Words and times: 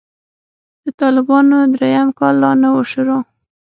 د 0.83 0.85
طالبانو 1.01 1.57
درېيم 1.75 2.09
کال 2.19 2.35
لا 2.41 2.51
نه 2.61 2.69
و 2.75 2.81
شروع. 2.91 3.21